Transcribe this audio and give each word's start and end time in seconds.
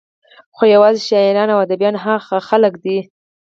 خو 0.55 0.63
يوازې 0.75 1.01
شاعران 1.09 1.49
او 1.51 1.59
اديبان 1.65 1.95
هغه 2.05 2.37
خلق 2.49 2.73
دي 2.83 2.97